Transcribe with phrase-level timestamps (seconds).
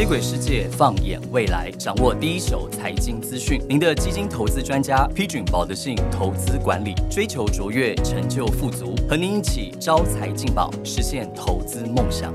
[0.00, 3.60] 接轨世界，放眼未来，掌握第一手财经资讯。
[3.68, 12.32] 您的基金投资专家，批准保德信投资管理，追求卓越，成就富足，和您一起招财进宝，实现投资梦想。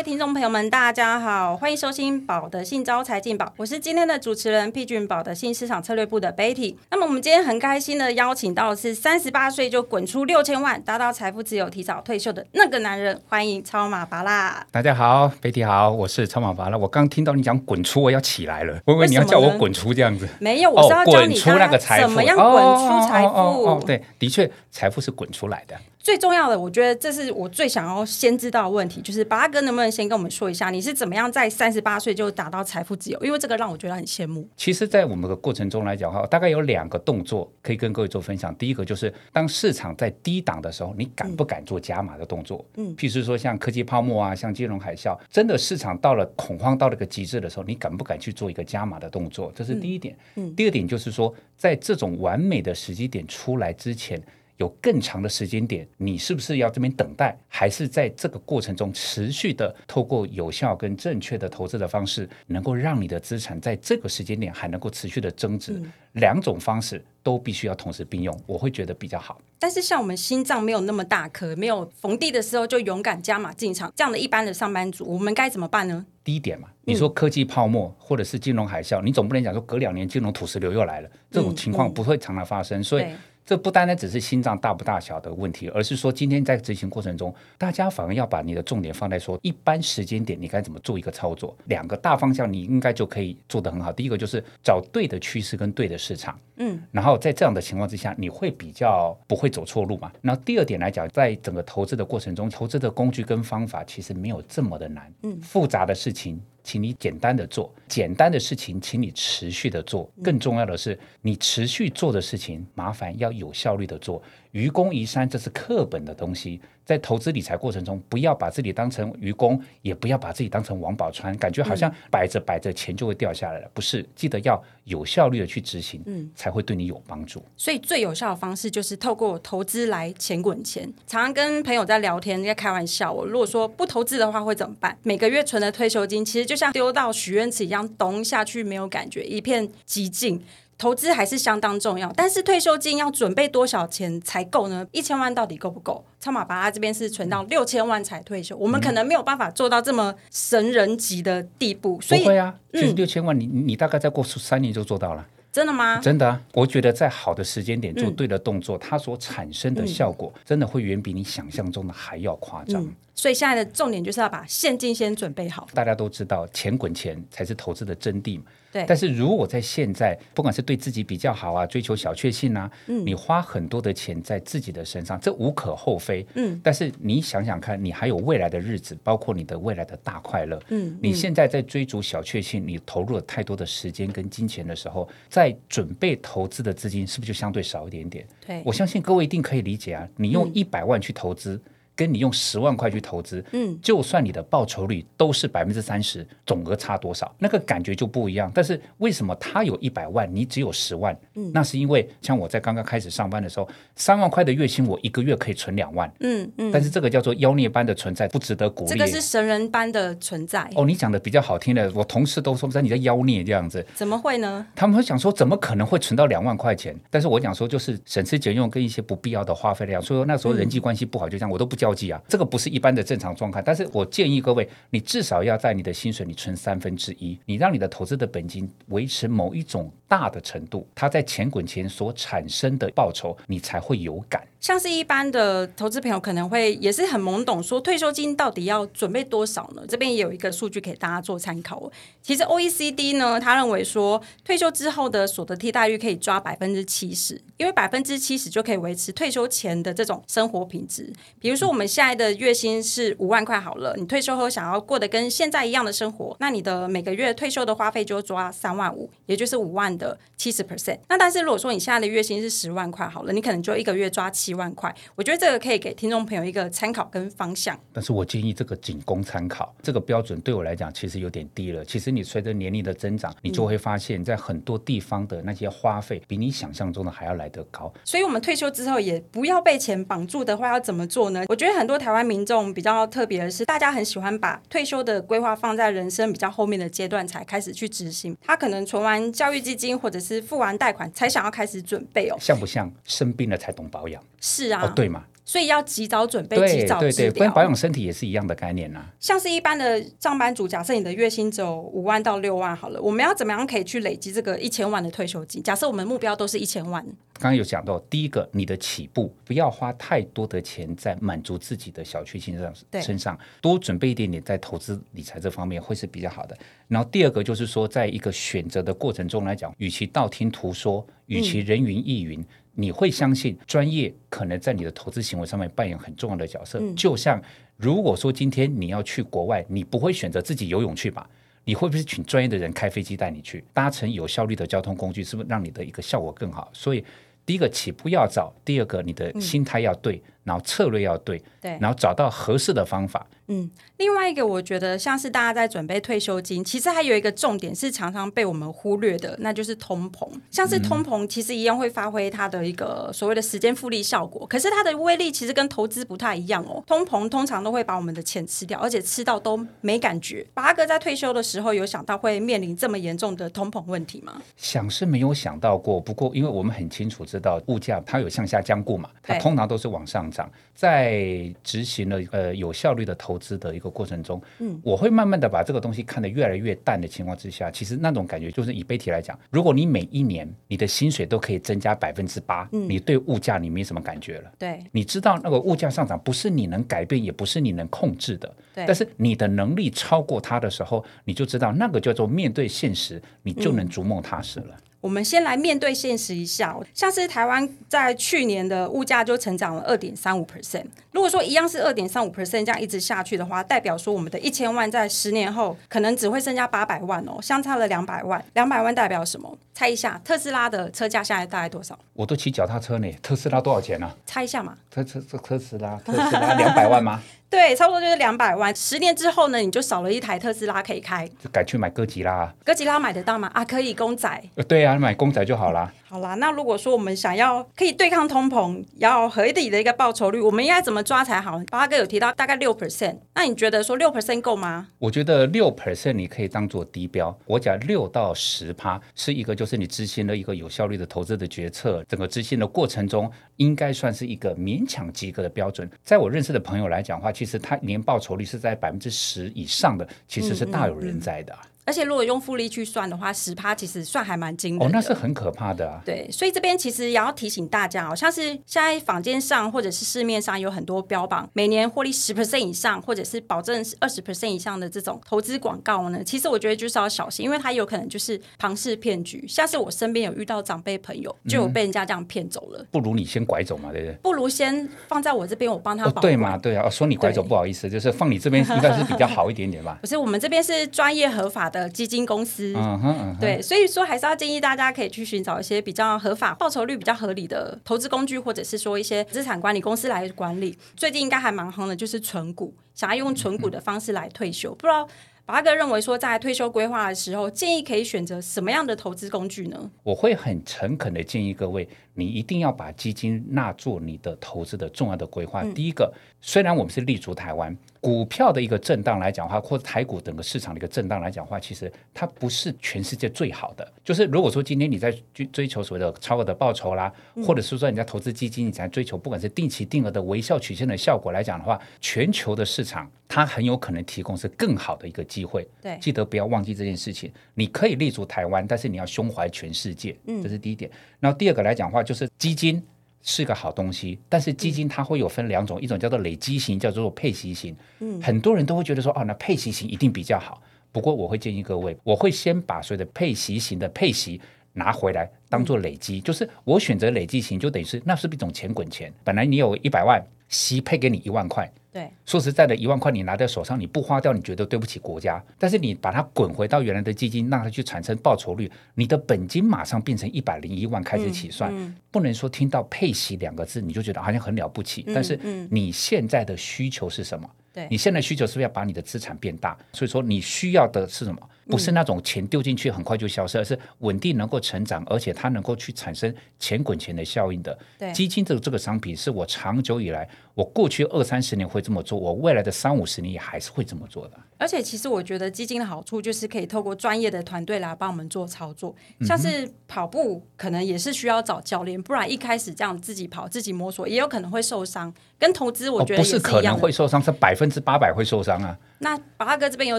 [0.00, 6.74] 位听众朋友们，大家好，欢迎收听宝德信招财进宝，我是今天的主持人 P 俊宝的信市场策略部的 Betty。
[6.90, 14.64] 那么我们今天很开心的邀请到的是三十八岁就滚出六千万，达到财富自由、提早退休的那个男人，欢迎超马巴拉。
[14.70, 16.78] 大家好，Betty 好，我是超马巴拉。
[16.78, 20.26] 我刚听到你讲滚出，我要起来了，我以为你要叫我滚出这样子。
[20.38, 23.34] 没有，我是要教你出那个财富，怎么样滚出财富。
[23.34, 25.76] 哦对，的确，财富是滚出来的。
[26.02, 33.22] 最重要的，我觉得这是我最想要先知道的问题，就是八哥能不能先跟我们说一下，你是怎么样在三十八岁就达到财富自由？
[33.22, 34.48] 因为这个让我觉得很羡慕。
[34.56, 38.54] 其实，在我们的过程中来讲哈，大概有两个动作可以跟各位做分享。
[38.56, 42.64] 第一个就是当市场在低档的时候，你敢不敢做加码的动作？
[42.76, 49.52] 嗯，譬如说像科技泡沫啊，像金融海啸，真的市场到了恐慌到了个极致的时候，你敢不敢去做一个加码的动作？
[49.54, 50.16] 这是第一点。
[50.36, 54.18] 嗯，第二点就是说，在这种完美的时机点出来之前。
[54.60, 65.80] 有更长的时间点，你是不是要这边等待，还是在这个过程中持续的透过有效跟正确的投资的方式，能够让你的资产在这个时间点还能够持续的增值？
[66.12, 69.40] 两种方式都必须要同时并用，我会觉得比较好。
[69.58, 76.04] 但是像我们心脏没有那么大颗，没有逢低的时候就勇敢加码进场，这样的一般的上班族，我们该怎么办呢？
[76.22, 83.06] 第一点嘛，你说科技泡沫或者是金融海啸，你总不能讲说隔两年金融土石流又来了，这种情况不会常常发生，所以。
[83.44, 91.56] 这不单单只是心脏大不大小的问题，而是说今天在执行过程中，大家反而要把你的重点放在说一般时间点你该怎么做一个操作。
[91.64, 93.92] 两个大方向你应该就可以做得很好。
[93.92, 100.12] 第一个就是找对的趋势跟对的市场，嗯，然后在这样的情况之下，你会比较不会走错路嘛。
[100.22, 106.40] 然后第二点来讲，在整个投资的过程中，投资的工具跟方法其实没有这么的难，嗯，复杂的事情。
[106.62, 110.10] 请你简单的做，简单的事情，请你持续的做。
[110.22, 114.22] 更重要的是，你持续做的事情，麻烦要有效率的做。
[114.52, 116.60] 愚公移山，这是课本的东西。
[116.84, 123.70] 在投资理财过程中，不要把自己当成愚公，也不要把自己当成王宝钏，感觉好像摆着摆着钱就会掉下来了。
[123.72, 127.44] 不是，记得要有效率的去执行，嗯，才会对你有帮助。
[127.56, 130.92] 所以最有效的方式就是透过投资来钱滚钱。
[131.06, 133.12] 常常跟朋友在聊天，在开玩笑。
[133.12, 134.98] 我如果说不投资的话会怎么办？
[135.02, 140.42] 每个月存的退休金，其实就像丢到许愿池一样，咚下去没有感觉，一片寂静。
[140.80, 144.86] 投资还是相当重要，但是退休金要准备多少钱才够呢？
[144.92, 146.02] 一千万到底够不够？
[146.18, 151.98] 超马巴拉这边是存到六千万才退休，我们可能没有办法做到这么神人级的地步。
[151.98, 155.26] 不会啊，就是六千万，你你大概再过三年就做到了。
[155.52, 155.98] 真的吗？
[155.98, 156.40] 真的啊！
[156.54, 162.88] 我觉得在好的时间点做对的动作，它所产生的效果，真的会远比你想象中的还要夸张。
[163.14, 165.66] 所以现在的重点就是要把现金先准备好。
[165.74, 168.44] 大家都知道，钱滚钱才是投资的真谛嘛。
[168.72, 168.84] 对。
[168.86, 176.26] 但是如果在现在，不管是对自己比较好啊，追求小确幸啊，嗯，你花很多的钱在自己的身上，这无可厚非。
[176.34, 176.60] 嗯。
[176.62, 180.60] 但是你想想看，你还有未来的日子，包括你的未来的大快乐。
[180.68, 180.98] 嗯。
[181.02, 188.26] 你现在在追逐小确幸，你投入了太多的时间跟金钱的时候，在准备投资的资金是不是就相对少一点点？
[188.46, 188.62] 对。
[188.64, 191.60] 我相信各位一定可以理解啊，你用一百万去投资。
[191.94, 198.50] 跟你用十万块去投资，嗯，就算你的报酬率都是百分之三十，总额差多少，那个感觉就不一样。
[198.54, 201.16] 但是为什么他有一百万，你只有十万？
[201.34, 206.10] 嗯，那是因为像我在刚刚开始上班的时候，三万块的月薪，我一个月可以存两万。
[206.20, 208.90] 嗯嗯，但是这个叫做妖孽般的存在，不值得鼓励。
[208.90, 210.68] 这个是神人般的存在。
[210.74, 213.84] 哦，你讲的比较好听的，我同事都说在你在妖孽这样子。
[213.94, 214.66] 怎么会呢？
[214.74, 216.98] 他们会想说，怎么可能会存到两万块钱？
[217.10, 220.00] 但是我讲说，就是省吃俭用跟一些不必要的花费量。
[220.00, 222.22] 所以说那时候人际关系不好，就这样，我都不交际啊。
[222.26, 222.70] 这个不是。
[222.70, 234.42] 一般的正常状态，但是我建议各位，你至少要在你的薪水里存三分之一，你让你的投资的本金维持某一种大的程度，它在钱滚钱所产生的报酬，你才会有感。
[234.58, 239.82] 像是一般的投资朋友可能会也是很懵懂，说退休金到底要准备多少呢？
[239.88, 241.90] 这边也有一个数据给大家做参考。
[242.20, 251.10] 其实 O E C D 呢，他认为说退休之后的所得替代率可以抓百分之七十，因为百分之七十就可以维持退休前的这种生活品质。
[251.40, 260.98] 比如说我们现在的月薪是五万块好了，你退休后想要过得跟现在一样的生活，那你的每个月退休的花费就抓三万五，也就是五万的七十 percent。
[261.08, 264.50] 那但是如果说你现在的月薪是十万块好了，你可能就一个月抓七。
[264.60, 264.94] 万块。
[265.14, 267.78] 我觉得这个可以给听众朋友一个参考跟方向。
[267.92, 271.84] 但是我建议这个仅供参考，这个标准对我来讲其实有点低了。
[271.84, 277.92] 其实你随着年龄的增长，你就会发现，在很多地方的那些花费比你想象中的还要来得高。
[278.04, 281.44] 所以，我们退休之后也不要被钱绑住的话，要怎么做呢？
[281.48, 288.36] 我觉得很多台湾民众比较特别的是，大家很喜欢把退休的规划放在人生比较后面的阶段才开始去执行。
[288.42, 292.36] 他可能存完教育基金或者是付完贷款才想要开始准备哦。
[292.40, 294.22] 像不像生病了才懂保养？
[294.40, 295.24] 是啊，对嘛。
[295.50, 297.32] 所以要及早准备，及早治疗。
[297.32, 299.04] 跟保养身体也是一样的概念呐。
[299.18, 305.60] 像是一般的上班族，假设你的月薪只有五万到六万好了，我们要怎么样可以去累积这个一千万的退休金？
[305.60, 307.04] 假设我们目标都是一千万。
[307.32, 316.56] 刚刚有讲到，第一个，你的起步不要花太多的钱在满足自己的小确幸上身上，多准备一点点在投资理财这方面会是比较好的。
[316.86, 322.44] 然后第二个就是说，在一个选择的过程中来讲，与其道听途说，与其人云亦云。
[322.74, 326.80] 你会相信专业可能在你的投资行为上面扮演很重要的角色。
[326.96, 327.40] 就像
[327.76, 331.28] 如果说今天你要去国外，你不会选择自己游泳去吧？
[331.64, 333.62] 你会不会请专业的人开飞机带你去？
[333.74, 336.70] 搭乘有效率的交通工具，是不是让你的一个效果更好？
[336.72, 337.04] 所以
[337.44, 343.26] 第一个起步要早，第二个你的心态要对，然后策略要对，对，然后找到合适的方法。
[343.52, 350.30] 嗯，另外一个我觉得像是大家在准备退休金，其实还有一个重点是常常被我们忽略的，那就是通膨。
[350.52, 356.80] 像是通膨，其实一样会发挥它的一个所谓的时间复利效果，可是它的威力其实跟投资不太一样哦。
[356.86, 360.46] 通膨通常都会把我们的钱吃掉，而且吃到都没感觉。
[360.54, 364.40] 八哥在退休的时候有想到会面临这么严重的通膨问题吗？
[364.56, 373.39] 想是没有想到过，不过因为我们很清楚知道物价它有向下降过嘛，它通常都是往上涨，在执行了呃有效率的投。
[373.40, 394.76] 资的一个过程中，嗯，我会慢慢的把这个东西看得越来越淡的情况之下，其实那种感觉就是以贝体来讲，如果你每一年你的薪水都可以增加百分之八，嗯，你对物价你没什么感觉了，对，你知道那个物价上涨不是你能改变，也不是你能控制的，对，但是你的能力超过它的时候，你就知道那个叫做面对现实，你就能逐梦踏实了。
[395.00, 400.84] 我们先来面对现实一下，像是台湾在去年的物价就成长了二点三五 percent。
[401.12, 408.42] 如果说一样是二点三五 percent 这样一直下去的话，代表说我们的一千万在十年后可能只会剩下八百万哦，相差了两百万。
[408.54, 409.56] 两百万代表什么？
[409.74, 411.98] 猜一下，特斯拉的车价现在大概多少？
[412.12, 414.10] 我都骑脚踏车呢，特斯拉多少钱呢？
[414.26, 414.76] 猜一下嘛。
[414.90, 417.20] 特特特特斯拉，特斯拉 两百万吗？
[417.50, 418.74] 对，差不多就是两百万。
[418.76, 422.52] 十年之后呢，你就少了一台特斯拉可以开，就改去买哥吉拉。
[422.64, 423.50] 哥吉拉买得到吗？
[423.52, 424.40] 啊，可以公仔。
[424.68, 425.92] 对啊，买公仔就好啦。
[426.08, 431.60] 好啦，那如果说我们想要可以对抗通膨，要合理的一个报酬率，我们应该怎么抓才好？
[431.70, 434.88] 八哥有提到大概六 percent，那你觉得说六 percent 够吗？
[434.98, 437.36] 我觉得六 percent 你可以当做低标。
[437.46, 445.88] 我讲六到十趴是一个，就是你执行了一个有效率的投资的决策，整个执行的过程中应该算是一个勉强及格的标准。
[446.02, 451.56] 在我认识的朋友来讲的话，其实他年报酬率是在百分之十以上的，其实是大有人在的。
[451.90, 454.86] 而且如果用复利去算的话，十趴其实算还蛮惊人。
[454.86, 456.00] 哦，那是很可怕的啊。
[456.04, 466.22] 对，所以这边其实也要提醒大家，好像是现在坊间上或者是市面上有很多标榜每年获利十 percent 以上，或者是保证二十 percent 以上的这种投资广告呢。
[466.22, 469.44] 其实我觉得就是要小心，因为它有可能就是庞氏骗局。
[469.48, 472.86] 像是我身边有遇到长辈朋友，就有被人家这样骗走了。
[472.92, 474.14] 不如你先拐走嘛，对不对？
[474.22, 476.22] 不如先放在我这边，我帮他保。
[476.22, 476.56] 对嘛？
[476.56, 479.98] 对啊，说你拐走不好意思，就是放你这边应该是比较好一点点吧。
[480.02, 482.72] 不是，我们这边是专业合法的基金公司。
[482.76, 490.76] 嗯哼，对，所以说还是要建议大家可以去寻找一些比较合法、报酬率比较合理的投资工具，或者是说一些资产管理公司来管理。
[490.96, 494.74] 最近应该还蛮红的，就是存股，想要用存股的方式来退休。
[494.74, 495.08] 不知道
[495.46, 499.90] 八哥认为说，在退休规划的时候，建议可以选择什么样的投资工具呢？
[500.04, 501.88] 我会很诚恳的建议各位。
[502.20, 505.64] 你一定要把基金纳做你的投资的重要的规划。
[505.72, 506.12] 第一个，
[506.42, 513.92] 虽然我们是立足台湾股票的一个震荡来讲话，或者台股整个市场的一个震荡来讲话，其实它不是全世界最好的。
[514.04, 517.12] 就是如果说今天你在追追求所谓的超额的报酬啦，
[517.42, 525.66] 或者是说你在投资基金你在追求不管是定期定额的微笑曲线的效果来讲的话，全球的市场它很有可能提供是更好的一个机会。
[525.80, 527.30] 对，记得不要忘记这件事情。
[527.54, 530.16] 你可以立足台湾，但是你要胸怀全世界。
[530.26, 530.90] 嗯，这是第一点。
[531.20, 532.82] 然后第二个来讲话，就是基金
[533.22, 537.76] 是个好东西，但是基金它会有分两种，一种叫做累积型，叫做配息型。
[537.98, 540.62] 嗯，很多人都会觉得说，哦，那配息型一定比较好。
[540.92, 544.40] 不过我会建议各位，我会先把所有的配息型的配息
[544.72, 549.12] 拿回来当做累积，就是我选择累积型，就等于是那是一种钱滚钱？
[549.24, 551.70] 本来你有一百万，息配给你一万块。
[551.92, 561.72] 对，说实在的，一万块你拿在手上，你不花掉，你觉得对不起国家；但是你把它滚回到原来的基金，让它去产生报酬率，你的本金马上变成一百零一万开始起算。
[562.12, 565.36] 不能说听到配息两个字你就觉得好像很了不起，但是
[565.68, 567.50] 你现在的需求是什么？
[567.72, 569.76] 对你现在需求是不是要把你的资产变大？
[569.92, 571.40] 所以说你需要的是什么？
[571.70, 577.78] 不是那种钱丢进去很快就消失，而是稳定能够成长，而且它能够去产生钱滚钱的效应的
[578.12, 578.44] 基金。
[578.44, 584.32] 这个这个商品是我长久以来，我过去二三十年会这么做，我未来的三五十年也还是会这么做的。
[584.58, 595.12] 而且其实我觉得基金的好处就是可以透过专业的团队来帮我们做操作，像是跑步可能也是需要找教练，不然一开始这样自己跑自己摸索，也有可能会受伤。
[595.38, 598.78] 跟投资我觉得不是可能会受伤，是百分之八百会受伤啊。
[599.02, 599.98] 那宝大哥这边有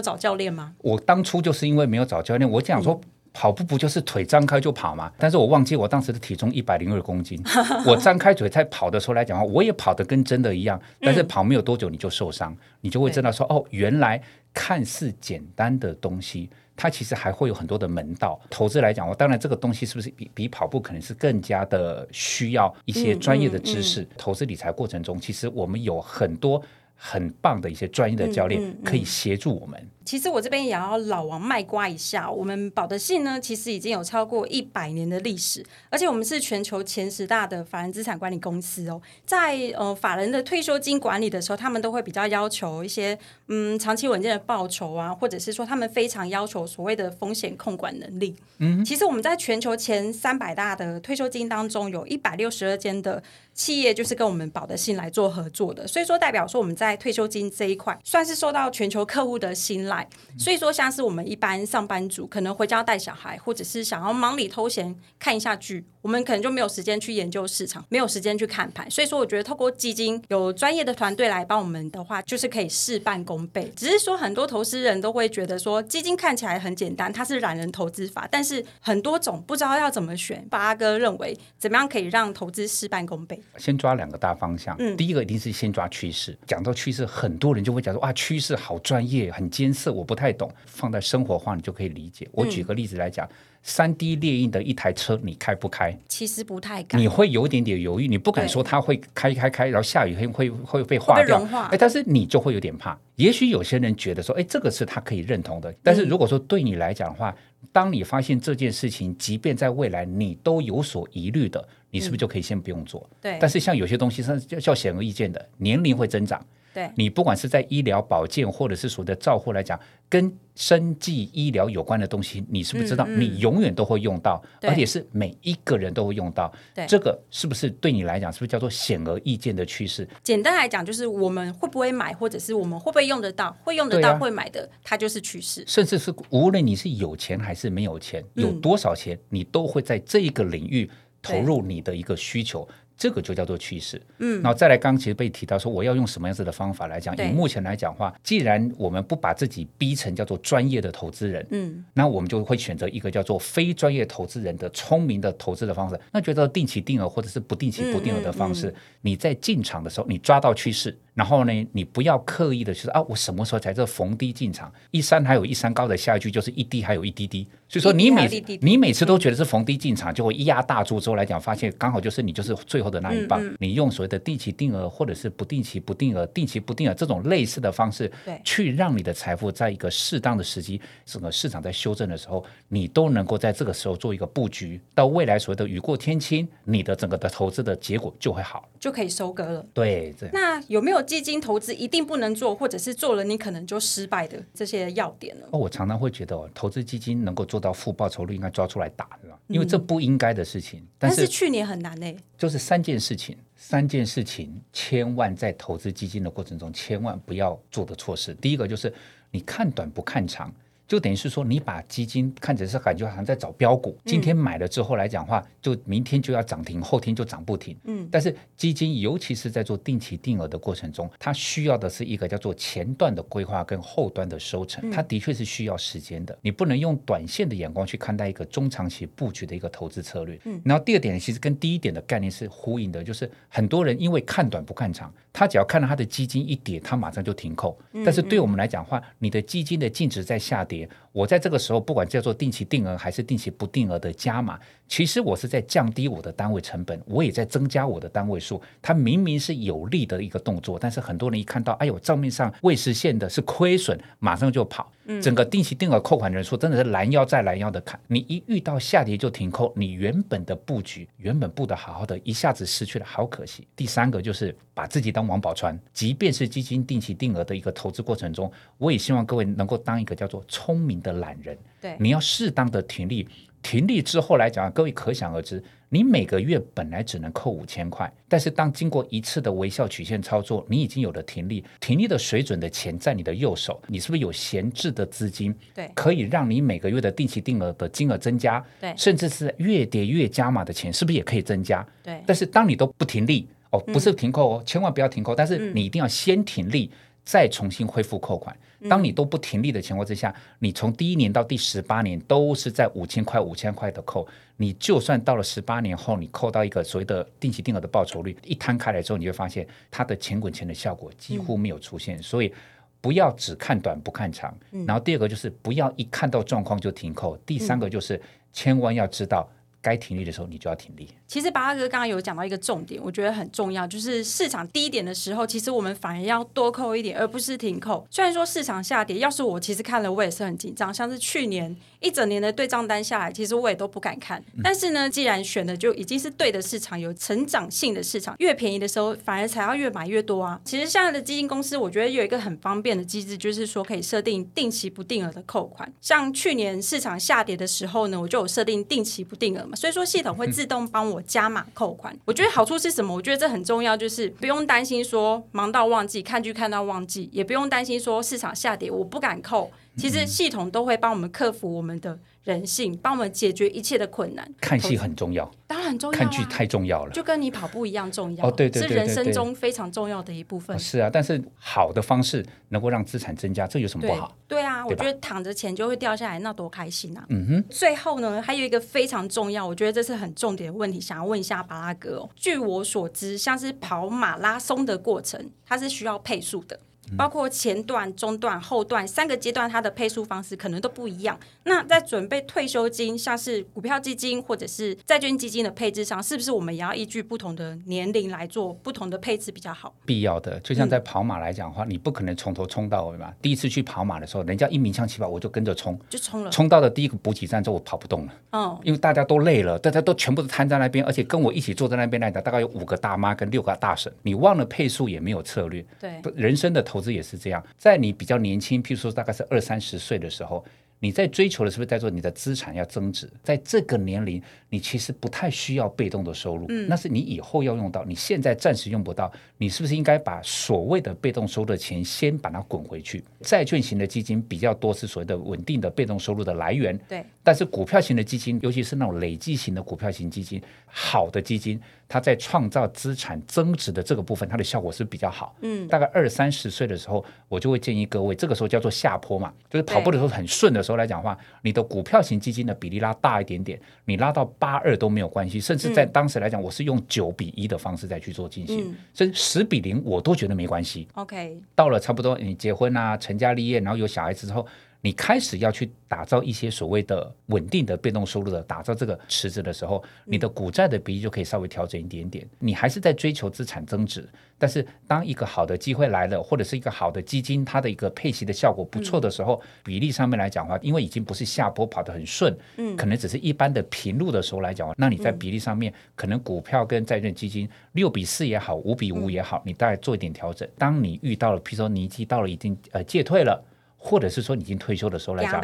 [0.00, 0.72] 找教练吗？
[0.78, 3.00] 我当初就是因为没有找教练，我讲说
[3.32, 5.10] 跑步不就是腿张开就跑吗？
[5.18, 7.42] 但是我忘记我当时的体重一百零二公斤，
[7.84, 10.80] 我张开嘴在跑的时候来讲话，我也跑得跟真的一样。
[11.00, 14.22] 但是跑没有多久你就受伤，你就会知道说哦，原来
[14.54, 18.40] 看似简单的东西，它其实还会有很多的门道。
[18.48, 24.06] 投资来讲，我当然这个东西是不是比比跑步可能是更加的需要一些专业的知识？
[24.16, 26.62] 投资理财过程中，其实我们有很多。
[27.04, 29.90] 很棒的一些专业的教练可以协助我们。
[30.04, 39.00] 其实我这边也要老王卖瓜一下，我们保德信呢，其实已经有超过一百年的历史，而且我们是全球前十大的法人资产管理公司哦。
[39.24, 43.18] 在呃法人的退休金管理的时候，他们都会比较要求一些
[43.48, 48.34] 嗯长期稳健的报酬啊，或者是说他们非常要求所谓的风险控管能力。
[48.58, 53.22] 嗯，其实我们在全球前三百大的退休金当中，有一百六十二间的
[53.54, 60.08] 企业就是跟我们保德信来做合作的，所以说代表说我们在退休金这一块算是受到全球客户的信赖。
[60.38, 68.90] 所以说，像是我们一般上班族，可能回家带小孩，或者是想要忙里偷闲看一下剧，我们可能就没有时间去研究市场，没有时间去看盘。
[68.90, 73.70] 所以说，我觉得透过基金有专业的团队来帮我们的话，就是可以事半功倍。
[73.76, 80.42] 只是说，很多投资人都会觉得说，基金看起来很简单，它是懒人投资法，但是很多种不知道要怎么选。
[80.48, 83.38] 八哥认为，怎么样可以让投资事半功倍？
[83.58, 84.74] 先抓两个大方向。
[84.78, 86.34] 嗯，第一个一定是先抓趋势。
[86.46, 90.22] 讲到趋势，很多人就会讲说，哇，趋势好专业，很艰涩，我不太。
[90.22, 92.28] 太懂，放在生活化你就可以理解。
[92.30, 93.28] 我举个例子来讲，
[93.62, 95.96] 三 D 列印的一台车，你开不开？
[96.08, 101.40] 其实不太敢，你会有一点点犹豫，你不敢说它会开开开，然后下雨天会会被化掉。
[101.70, 102.98] 哎，但是你就会有点怕。
[103.16, 105.72] 也许有些人觉得说，哎，这个是他可以认同的。
[105.82, 107.34] 但是如果说对你来讲的话，
[107.70, 113.08] 当你发现这件事情，即便在未来你都有所疑虑的，你是不是就可以先不用做？
[113.20, 113.38] 对。
[113.40, 116.44] 但是像有些东西是叫显而易见的，年龄会增长。
[116.72, 123.06] 对你不管是在医疗保健或者是所谓的照护来讲，跟生计医疗有关的东西，你是不是知道？
[123.06, 126.52] 你永远都会用到，而且是每一个人都会用到。
[126.86, 130.06] 这个是不是对你来讲，是不是叫做显而易见的趋势？
[130.22, 135.64] 简单来讲，就是我们会不会买，或者是我们会不会用得到，会用得到会买的，它就是趋势。
[135.66, 140.90] 甚至是无论你是有钱还是没有钱，有多少钱，你都会在这一个领域
[141.22, 142.68] 投入你的一个需求。
[143.02, 147.16] 这个就叫做趋势，嗯，然后再来，刚其实被提到说，我要用什么样子的方法来讲？
[147.16, 155.98] 以目前来讲话，既然我们不把自己逼成叫做专业的投资人，嗯，那我们就会选择一个叫做非专业投资人的聪明的投资的方式。
[156.12, 160.96] 那觉得定期定额或者是不定期不定额的方式，你在进场的时候，你抓到趋势。
[161.14, 164.72] 然后呢，你不要刻意的，就是啊，我什么时候才这逢低进场？
[164.90, 167.46] 一山还有一山高的下一句就是一低还有一滴滴。
[167.68, 168.28] 所以说你每
[168.60, 173.42] 你每次都觉得是逢低进场，就会一压大注之后来讲，发现刚好就是你就是最后的那一棒。
[173.58, 178.10] 你用所谓的定期定额或者是不定期不定额、定期不定额这种类似的方式，
[178.44, 189.66] 去让你的财富在一个适当的时机，整个市场在修正的时候，你都能够在这个时候做一个布局，到未来所谓的雨过天晴，你的整个的投资的结果就会好，就可以收割了。
[189.72, 191.01] 对，那有没有？
[191.02, 195.46] 基金投资一定不能做，或者是做了你可能就失败的这些要点呢？
[195.50, 199.38] 哦，我常常会觉得哦，投资基金能够做到负报酬率，应该抓出来打，对吧？
[199.48, 200.86] 因为这不应该的事情。
[200.98, 202.16] 但是去年很难呢。
[202.38, 208.34] 就是三件事情，三件事情，千万在投资基金的过程中，千万不要做的错事。
[208.34, 208.92] 第一个就是
[209.30, 210.52] 你看短不看长。
[210.92, 217.74] 就等于是说，你把基金看着是感觉好像在找标股，今天买了之后来讲话，就明天就要涨停，后天就涨不停。
[217.84, 226.38] 嗯，但是基金尤其是在做定期定额的过程中，它需要的是一个叫做前段的规划跟后端的收成，它的确是需要时间的。
[226.42, 230.38] 你不能用短线的眼光去看待一个中长期布局的一个投资策略。
[230.44, 237.78] 嗯，然后第二点其实跟第一点的概念是呼应的，就是很多人因为看短不看长，他只要看到他的基金一跌，他马上就停扣。
[238.04, 240.81] 但是对我们来讲话，你的基金的净值在下跌。
[240.82, 244.58] 跌，我在这个时候不管叫做定期定额还是定期不定额的加码，
[244.88, 248.60] 其实我是在降低我的单位成本，我也在增加我的单位数。
[248.80, 254.90] 它明明是有利的一个动作，但是很多人一看到，哎呦，账面上未实现的是亏损，马上就跑。
[255.20, 263.66] 整个定期定额扣款人数真的是拦腰再拦腰的砍，你一遇到下跌就停扣，你原本的布局原本布的好好的，一下子失去了，好可惜。
[263.74, 273.28] 第三个就是把自己当王宝钏，即便是基金定期定额的一个投资过程中，我也希望各位能够当一个叫做聪明的懒人，对，你要适当的停利。
[273.62, 285.54] 停利之后来讲，各位可想而知，你每个月本来只能扣五千块，但是当经过一次的微笑曲线操作，你已经有了停利，停利的水准的钱在你的右手，你是不是有闲置的资金？
[285.72, 291.86] 对，可以让你每个月的定期定额的金额增加，对，甚至是越跌越加码的钱，是不是也可以增加？
[292.02, 296.90] 对，但是当你都不停利哦，不是停扣哦，千万不要停扣，但是你一定要先停利。
[297.24, 298.56] 再重新恢复扣款，
[298.88, 304.26] 当你都不停利的情况之下，你从第一年到第十八年都是在五千块、五千块的扣，
[304.56, 312.20] 你就算到了十八年后，你扣到一个所谓的定期定额的报酬率，一摊开来之后，你会发现它的钱滚钱的效果几乎没有出现。
[312.20, 312.52] 所以
[313.00, 314.52] 不要只看短不看长，
[314.86, 318.20] 然后第二个就是不要一看到状况就停扣，第三个就是
[318.52, 319.48] 千万要知道。
[319.82, 321.08] 该停利的时候，你就要停利。
[321.26, 328.06] 其实八阿哥刚刚有讲到一个重点，我觉得很重要，就是市场低点的时候，其实我们反而要多扣一点，而不是停扣。
[328.10, 330.94] 虽然说市场下跌，要是我其实看了，我也是很紧张。
[330.94, 334.42] 像是去年一整年的对账单下来，其实我也都不敢看。
[334.62, 340.60] 但是呢，既然选的就已经是对的市场，有成长性的市场，越便宜的时候，反而才要越买越多啊。
[340.64, 345.92] 其实现在的基金公司，我觉得有一个很方便的机制，就是说可以设定定期不定额的扣款。
[346.00, 350.52] 像去年市场下跌的时候呢，我就有设定定期不定额嘛，所以说系统会。
[350.52, 353.14] 自动帮我加码扣款，我觉得好处是什么？
[353.14, 359.72] 我觉得这很重要，就是不用担心说忙到忘记看剧看到忘记，也不用担心说市场下跌我不敢扣。
[359.96, 364.48] 其实系统都会帮我们克服我们的人性，帮我们解决一切的困难。
[364.60, 368.46] 看戏很重要，当然很重要，看剧太重要了，就跟你跑步一样重要。
[368.46, 370.76] 哦，对对对，是人生中非常重要的一部分。
[370.78, 374.36] 是啊，但是好的方式能够让资产增加，这有什么不好？
[374.48, 377.24] 对啊，我觉得躺着钱就会掉下来，那多开心啊！
[377.28, 377.64] 嗯哼。
[377.70, 382.28] 最后呢，还有一个非常重要，我觉得这是很重点的问题，想要问一下巴拉哥哦。
[382.34, 386.78] 据我所知，像是跑马拉松的过程，它是需要配速的。
[387.16, 391.38] 包括前段、中段、后段三个阶段，它的配速方式可能都不一样。
[391.64, 399.94] 那在准备退休金，像是股票基金或者是债券基金的配置上，是不是我们也要依据不同的年龄来做不同的配置比较好？
[400.04, 403.32] 必要的，就像在跑马来讲的话，你不可能从头冲到尾嘛。
[403.40, 406.50] 第一次去跑马的时候，人家一鸣枪起跑，我就跟着冲，就冲了。
[406.50, 408.32] 冲到了第一个补给站之后，我跑不动了。
[408.52, 414.12] 哦，因为大家都累了，大家都全部都瘫在那边，而且跟我一起坐在那边来的大概有五个大妈跟六个大婶。
[414.22, 415.84] 你忘了配速也没有策略。
[416.00, 417.62] 对，人生的投资也是这样。
[417.76, 420.64] 在你比较年轻，譬如说大概是二三十岁的时候。
[421.04, 423.28] 你在追求的是不是在做你的资产要增值？
[423.42, 429.28] 在这个年龄，你其实不太需要被动的收入，那是你以后要用到，你现在暂时用不到。
[429.58, 433.20] 你是不是应该把所谓的被动收入的钱先把它滚回去？
[433.40, 437.24] 债券型的基金比较多是所谓的稳定的被动收入的来源，对。
[437.42, 441.80] 但是股票型的基金，尤其是那种累计型的股票型基金，好的基金，
[442.12, 445.56] 它在创造资产增值的这个部分，它的效果是比较好。
[445.62, 450.98] 嗯，大概二三十岁的时候，我就会建议各位，这个时候叫做下坡嘛，就是跑步的时候很顺的时候。
[450.98, 461.08] 来讲话，你的股票型基金的比例拉大一点点，你拉到八二都没有关系，甚至在当时来讲，我是用九比一的方式再去做进行，甚至十比零我都觉得没关系。
[461.14, 464.66] OK，到了差不多你结婚啊、成家立业，然后有小孩子之后。
[465.04, 472.48] 你开始要去打造一些所谓的稳定的被动收入的，打造这个池子的时候，你的股债的比例就可以稍微调整一点点。
[472.60, 490.68] 你还是在追求资产增值，但是当一个好的机会来了，或者是一个好的基金，它的一个配息的效果不错的时候，比例上面来讲的话，因为已经不是下坡跑得很顺，嗯，可能只是一般的平路的时候来讲，那你在比例上面，可能股票跟债券基金六比四也好，五比五也好，你大概做一点调整。
[490.78, 493.60] 当你遇到了，譬如说你已经到了已经呃戒退了。
[494.04, 495.60] 或者是说你已经退休的时候来讲，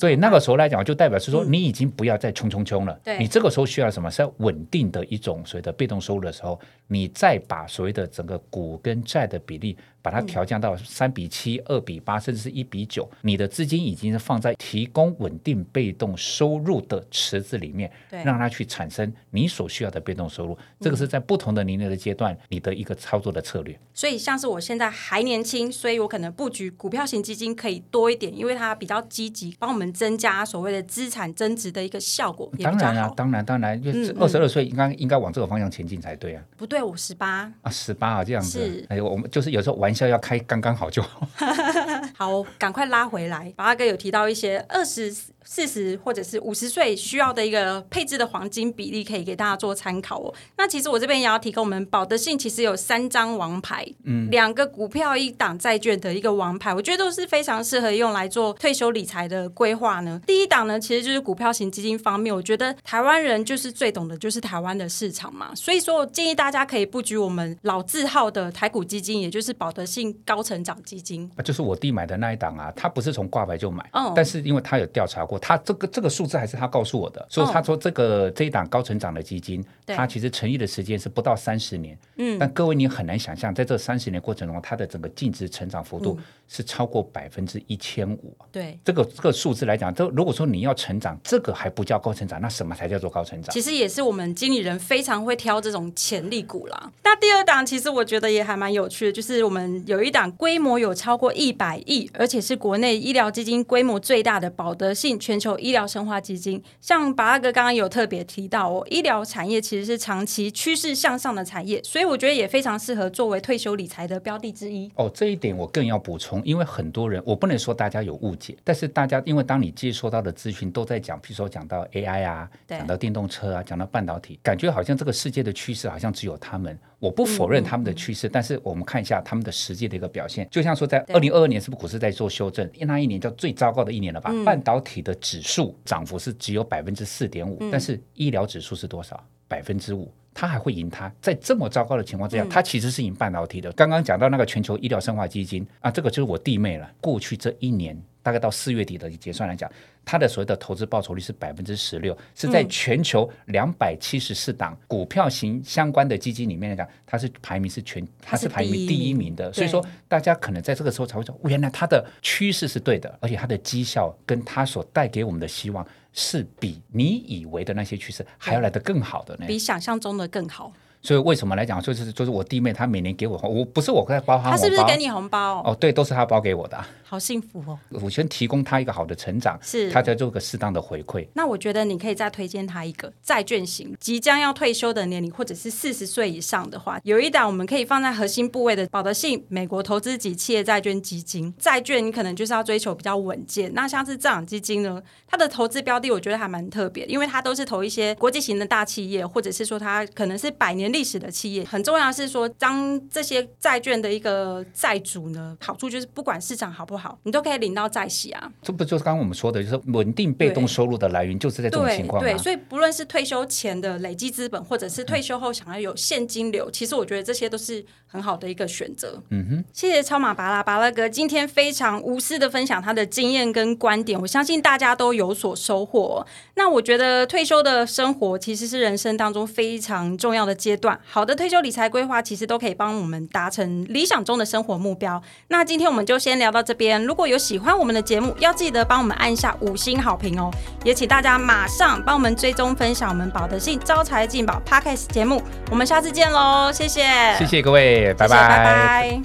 [0.00, 2.98] 对那个时候来讲，就代表是说你已经不要再冲冲冲了。
[3.18, 4.10] 你这个时候需要什么？
[4.10, 9.76] 是要稳定的一种所谓的被动收入的时候，你再把所谓的整个股跟债的比例。
[10.04, 20.58] 把它调降到三比七、二比八，甚至是一比九，你的资金已经是放在提供稳定被动收入的池子里面，让它去产生你所需要的被动收入。
[20.78, 23.74] 这个是在不同的年龄的阶段，你的一个操作的策略。
[23.94, 27.43] 所以，像是我现在还年轻，所以我可能布局股票型基金。
[27.44, 32.50] 金可以多一点，因为它比较积极，帮我们增加所谓的资产增值的一个效果。
[32.62, 36.42] 当然啊，当然当然，就是二十二岁应该应该往这个方向前进才对啊。
[36.56, 38.86] 不对，我十八啊，十八啊，这样子。
[38.88, 41.28] 哎，我们就是有时候玩笑要开刚刚好就好。
[42.16, 43.52] 好，赶快拉回来。
[43.54, 45.14] 八哥有提到一些二十。
[45.44, 50.34] 四十或者是五十岁需要的一个配置的黄金比例，可以给大家做参考哦。
[50.56, 60.20] 那其实我这边也要提供我们保德信，其实有三张王牌，嗯，两个股票一档债券的一个王牌，我觉得都是非常适合用来做退休理财的规划呢。
[60.26, 71.30] 第一档呢，其实就是股票型基金方面，我觉得台湾人就是最懂的，就是台湾的市场嘛，所以说我建议大家可以布局我们老字号的台股基金，也就是保德信高成长基金。
[71.44, 75.33] 就是我弟买的那一档啊，他不是从挂牌就买，嗯，但是因为他有调查过。
[75.38, 88.36] 他这个这个数字还是他告诉我的，所以他说这个这一档高成长的基金，它其实成立的时间是不到三十年，嗯，但各位你很难想象，在这三十年过程中，它的整个净值成长幅度是超过百分之一千五。
[88.52, 93.52] 对，这个这个数字来讲，这如果说你要成长，这个还不叫高成长，那什么才叫做高成长？
[93.52, 96.92] 其实也是我们经理人非常会挑这种潜力股啦。
[97.02, 105.18] 那第二档其实我觉得也还蛮有趣的，就是我们有一档规模有超过一百亿，而且是国内医疗基金规模最大的保德信。
[105.24, 114.92] 全球医疗生化基金，像巴拉哥刚刚有特别提到哦，医疗产业其实是长期趋势向上的产业，所以我觉得也非常适合作为退休理财的标的之一。
[114.96, 126.78] 哦，这一点我更要补充，因为很多人我不能说大家有误解，但是大家因为当你接收到的资讯都在讲，譬如说讲到 AI 啊，讲到电动车啊，讲到半导体，感觉好像这个世界的趋势好像只有他们。
[127.04, 132.66] 我不否认他们的趋势，但是我们看一下他们的实际的一个表现，就像说在二零二二年是不是股市在做修正？
[132.80, 134.32] 那一年叫最糟糕的一年了吧？
[134.42, 139.22] 半导体的指数涨幅是只有百分之四点五，但是医疗指数是多少？
[139.46, 141.12] 百分之五，它还会赢它？
[141.20, 143.70] 在这么糟糕的情况之下，它其实是赢半导体的。
[143.72, 146.90] 刚刚讲到那个全球医疗生化基金啊，这个就是我弟妹了。
[147.02, 148.02] 过去这一年。
[148.24, 149.70] 大概到四月底的结算来讲，
[150.02, 159.52] 它的所谓的投资报酬率是百分之十六，是在全球两百七十四档股票型相关的基金里面来讲，它是排名是全，它是排名第一名的。
[159.52, 170.72] 所以说，大家可能在这个时候才会说，原来它的趋势是对的，而且它的绩效跟它所带给我们的希望，是比你以为的那些趋势还要来得更好的呢，比想象中的更好。
[171.04, 175.62] 所以为什么来讲，就是就是我弟妹她每年给我，我不是我在包她，她是不是给你红包？
[175.62, 176.82] 哦，对，都是她包给我的。
[177.06, 177.78] 好幸福哦！
[177.90, 181.24] 我先提供她一个好的成长，是她在做个适当的回馈。
[181.34, 191.52] 那我觉得你可以再推荐她一个债券型，即将要退休的年龄，或者是四十岁以上的话，有一档我们可以放在核心部位的保德信美国投资级企业债券基金。
[191.58, 193.70] 债券你可能就是要追求比较稳健。
[193.74, 201.64] 那像是这档基金呢，它的投资标的我觉得还蛮特别，因为它都是投一些国际型的大企业，或者是说它可能是百年历史的企业。
[201.64, 207.88] 很重要是说，当这些债券的一个债主呢，好处就是不管市场好不好，你都可以领到。
[207.94, 219.22] 债息啊，这不就是刚刚我们说的，就是稳定被动收入的来源，就是在这种情况对，所以不论是退休前的累积资本，或者是退休后想要有现金流，其实我觉得这些都是很好的一个选择。
[219.30, 226.26] 嗯哼，谢谢超马巴拉巴拉哥今天非常无私的分享他的经验跟观点，我相信大家都有所收获。
[226.56, 235.22] 那我觉得退休的生活其实是人生当中非常重要的阶段，好的退休理财规划其实都可以帮我们达成理想中的生活目标。
[235.48, 237.74] 那今天我们就先聊到这边，如果有喜欢。
[237.74, 240.50] 我们的节目要记得帮我们按下五星好评哦，
[240.84, 247.02] 也请大家马上帮我们追踪分享我们保德信招财进宝 Podcast 节目，我们下次见喽，谢谢，
[247.36, 249.22] 谢谢各位，拜拜，拜拜。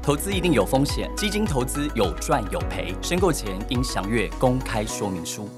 [0.00, 5.48] 投资一定有风险，基金投资有赚有赔，申购前应详阅公开说明书。